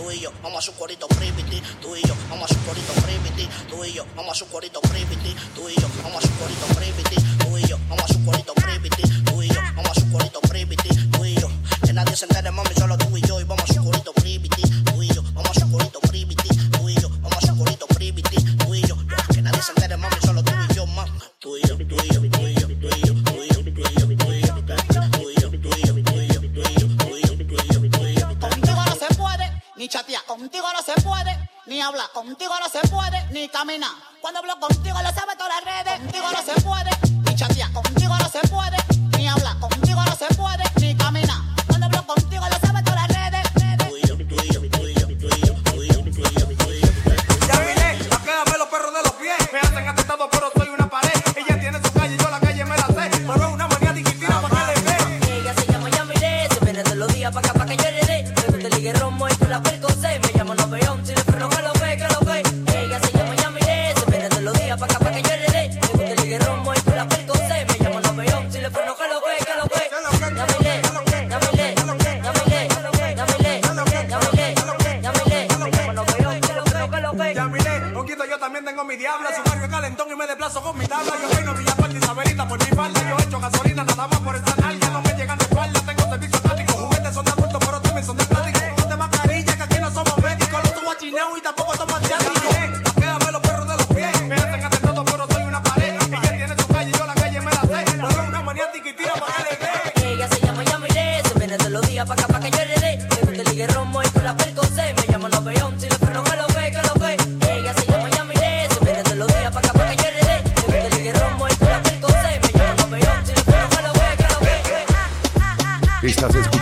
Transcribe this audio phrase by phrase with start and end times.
[0.00, 2.92] tú y yo, vamos a su corito privity, tú y yo, vamos a su corito
[3.04, 6.38] privity, tú y yo, vamos a su corito privity, tú y yo, vamos a su
[6.38, 10.00] corito privity, tú y yo, vamos a su corito privity, tú y yo, vamos a
[10.00, 11.48] su corito privity, tú y yo,
[11.84, 14.62] que nadie se entere, mami, solo tú y yo, y vamos a su corito privity,
[31.80, 33.90] ni hablar, contigo no se puede ni caminar.
[34.20, 36.99] Cuando hablo contigo lo sabe todas las redes, contigo no se puede
[81.54, 84.59] Villa Isabelita, por mi falda yo he hecho gasolina nada más por estar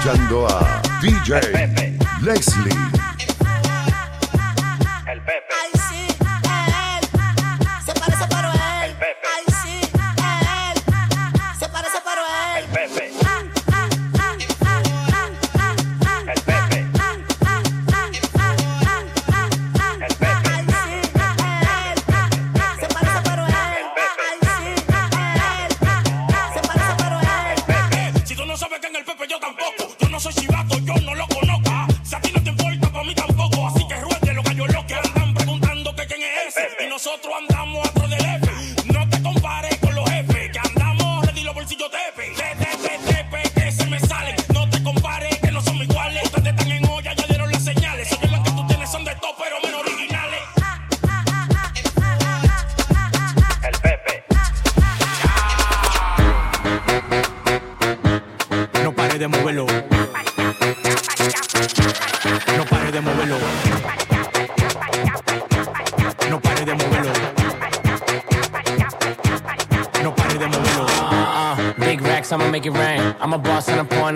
[0.08, 1.38] escuchando a DJ
[2.22, 3.17] Leslie.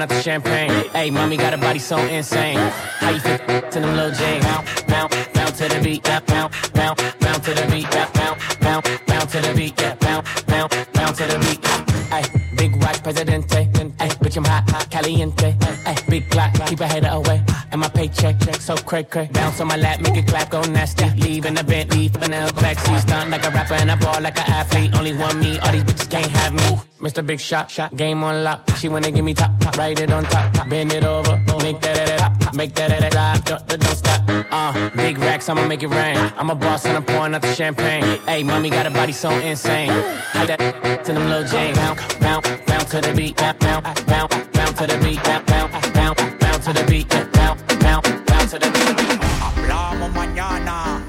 [0.03, 0.71] Out the champagne.
[0.91, 2.59] Hey, mommy got a body so insane.
[2.99, 4.43] How you fit to them little Jane?
[4.43, 6.03] Bounce, bounce, bounce to the beat.
[6.03, 7.89] Bounce, bounce, bounce to the beat.
[7.91, 9.81] Bounce, bounce, bounce to the beat.
[9.81, 11.65] Yeah, bounce, bounce, bounce to the beat.
[12.11, 12.25] Hey,
[12.57, 13.55] big watch, presidente.
[14.01, 15.57] Hey, bitch, I'm hot, hot, caliente.
[15.87, 17.43] Hey, big Glock, keep a hater away.
[17.71, 19.29] And my paycheck, check so cray cray.
[19.33, 21.09] Bounce on my lap, make it clap, go nasty.
[21.11, 24.39] Leave in the Bentley, in the backseat, stunt like a rapper and I ball like
[24.39, 24.95] an athlete.
[24.95, 26.92] Only one me, all these bitches can't have me.
[27.03, 27.27] Mr.
[27.27, 28.63] Big Shot, shot, game on lock.
[28.77, 30.69] She wanna give me top, top, write it on top, top.
[30.69, 34.23] bend it over, make that at top, make that at drop, don't, don't stop.
[34.53, 36.17] Uh, big racks, I'ma make it rain.
[36.37, 38.05] I'm a boss and I'm pouring out the champagne.
[38.25, 39.91] Hey, mommy got a body so insane.
[40.31, 40.59] How that
[41.05, 41.75] to them little Jane.
[41.75, 45.91] Bounce, bounce, bounce to the beat, bounce, bounce, bounce, bounce to the beat, bounce, bounce,
[45.91, 49.19] bounce, bounce to the beat, bounce, bounce, bounce to the beat.
[49.43, 51.02] Hablamos mañana.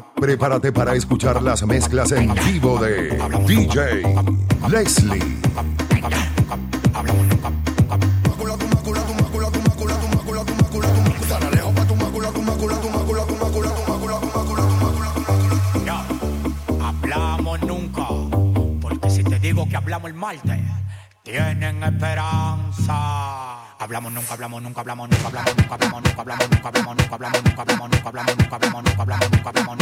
[0.00, 3.10] Prepárate para escuchar las mezclas en vivo de
[3.46, 4.02] DJ
[4.68, 5.20] Leslie.
[6.82, 7.50] Hablamos nunca, nunca.
[16.80, 18.06] Hablamos nunca.
[18.80, 20.60] Porque si te digo que hablamos el martes,
[21.22, 23.58] tienen esperanza.
[23.78, 27.42] Hablamos nunca, hablamos nunca, hablamos nunca, hablamos nunca, hablamos nunca, hablamos nunca, hablamos nunca, hablamos
[27.42, 29.81] nunca, hablamos nunca, hablamos nunca, hablamos nunca, hablamos nunca, hablamos nunca, hablamos nunca,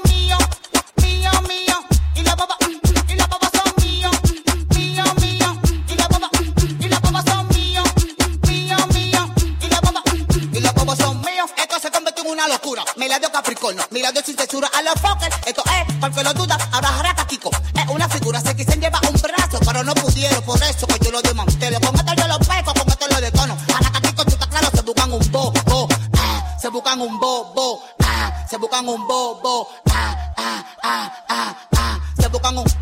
[27.01, 32.80] un bobo, ah, se buscan un bobo, ah, ah, ah, ah, ah, se buscan un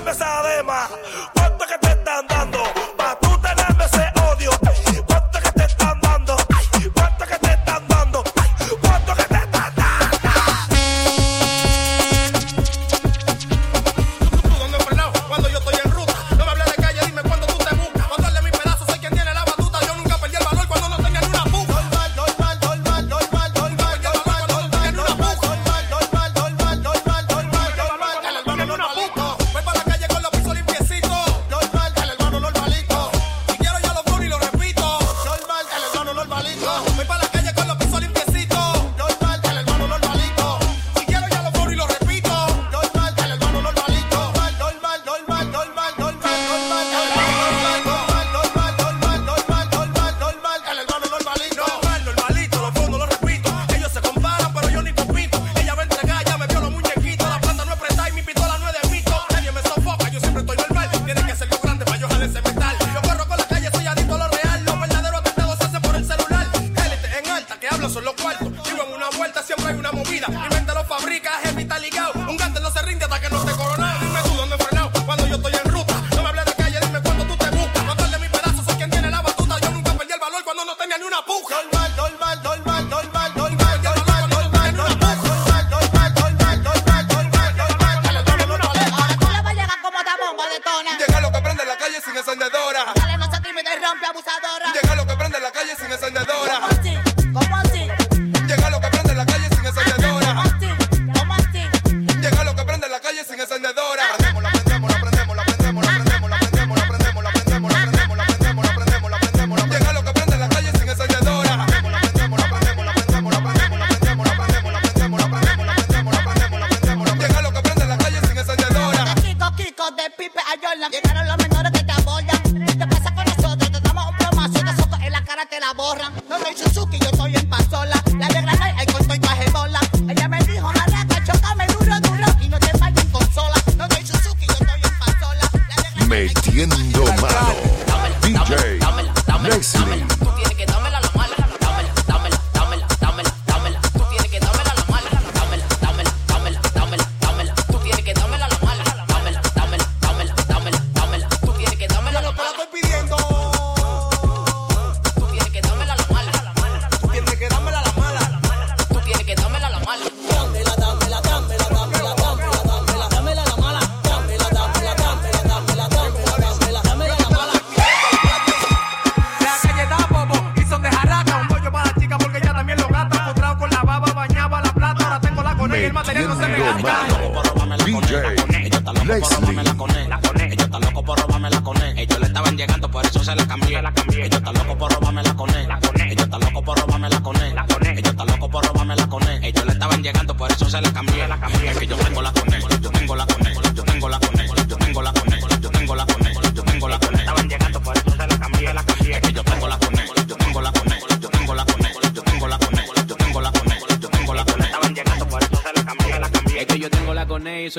[0.00, 1.39] empezar de más.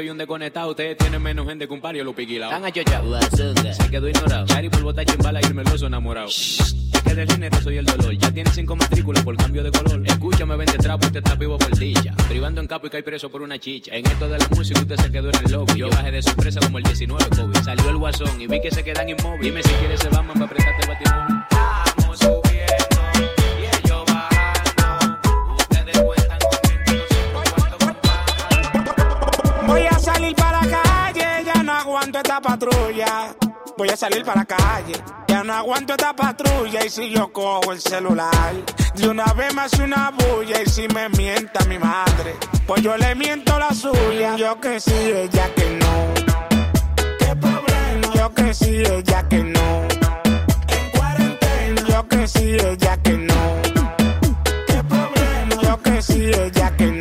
[0.02, 0.72] Soy un desconectado.
[0.72, 2.50] Ustedes tienen menos gente que un pario, lo piquilao.
[2.50, 3.24] Están achochados.
[3.78, 4.48] Se quedó ignorado.
[4.48, 6.28] Chari por botar chimbala y el meloso enamorado.
[6.28, 8.12] Es que del dinero soy el dolor.
[8.18, 10.02] Ya tiene cinco matrículas por cambio de color.
[10.04, 12.16] Escúchame, vende trapo, usted está vivo por dicha.
[12.28, 13.96] Privando en capo y cae preso por una chicha.
[13.96, 15.74] En esto de la música usted se quedó en el lobby.
[15.78, 17.58] Yo bajé de sorpresa como el 19 COVID.
[17.58, 19.42] Salió el guasón y vi que se quedan inmóviles.
[19.44, 21.51] Dime si quieres se van para apretarte el batimón.
[33.82, 34.94] Voy a salir para la calle,
[35.28, 36.86] ya no aguanto esta patrulla.
[36.86, 38.54] Y si yo cojo el celular,
[38.94, 40.62] de una vez me hace una bulla.
[40.62, 42.36] Y si me mienta mi madre,
[42.68, 44.36] pues yo le miento la suya.
[44.36, 46.14] Yo que sí, ella que no.
[47.18, 48.14] ¿Qué problema?
[48.14, 49.88] Yo que sí, ella que no.
[50.68, 51.82] En cuarentena.
[51.90, 53.62] Yo que sí, ella que no.
[54.68, 55.56] ¿Qué problema?
[55.64, 57.01] Yo que sí, ella que no.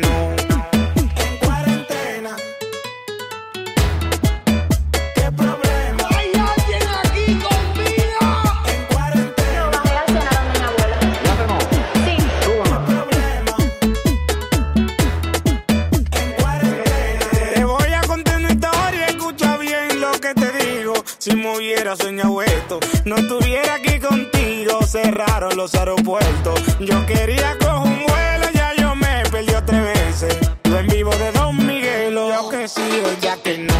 [21.91, 24.81] Hubiera soñado no estuviera aquí contigo.
[24.85, 26.59] Cerraron los aeropuertos.
[26.79, 30.37] Yo quería coger un vuelo, ya yo me perdí tres veces.
[30.65, 32.29] Lo en vivo de Don Miguelo.
[32.29, 33.73] Yo que sí, ella que no.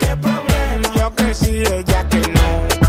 [0.00, 0.94] ¿Qué problema?
[0.96, 2.83] Yo que sí, ella que no.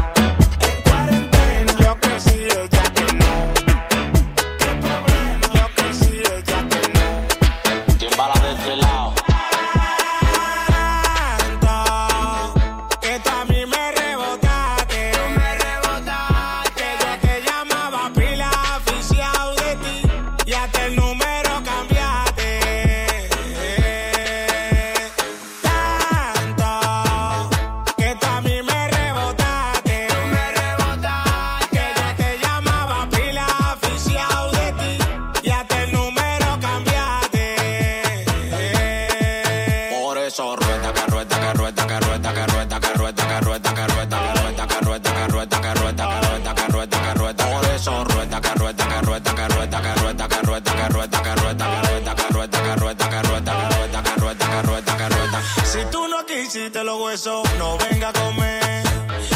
[57.16, 58.84] Huesos, no venga a comer,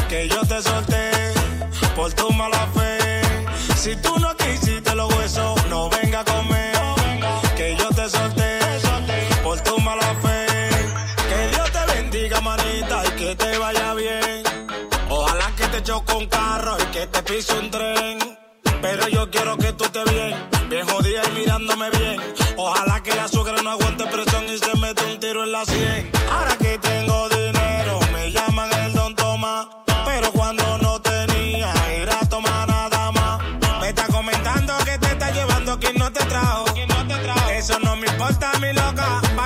[0.10, 1.12] que yo te solté
[1.96, 3.22] por tu mala fe.
[3.78, 6.74] Si tú no quisiste los huesos, no venga a comer,
[7.56, 8.60] que yo te solté
[9.44, 10.46] por tu mala fe.
[11.30, 14.44] Que Dios te bendiga, manita, y que te vaya bien.
[15.10, 18.09] Ojalá que te choque un carro y que te pise un tren.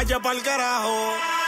[0.03, 1.42] Vaya pa'l carajo.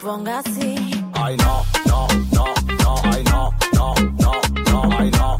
[0.00, 0.74] Ponga así.
[1.12, 2.44] Ay no, no, no,
[2.82, 4.32] no, ay no, no, no,
[4.70, 5.39] no, ay no,